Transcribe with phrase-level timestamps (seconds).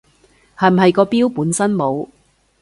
[0.57, 2.07] 係唔係個表本身冇